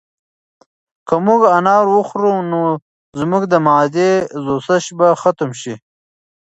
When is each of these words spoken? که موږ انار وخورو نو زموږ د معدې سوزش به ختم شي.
که 1.07 1.15
موږ 1.25 1.41
انار 1.57 1.85
وخورو 1.95 2.33
نو 2.51 2.61
زموږ 3.19 3.43
د 3.49 3.55
معدې 3.67 4.11
سوزش 4.45 4.85
به 4.97 5.07
ختم 5.21 5.49
شي. 5.61 5.75